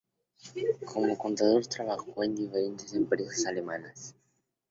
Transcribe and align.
Como 0.87 1.15
contador 1.15 1.67
trabajó 1.67 2.23
en 2.23 2.33
diferentes 2.33 2.91
empresas 2.95 3.45
alemanas. 3.45 4.15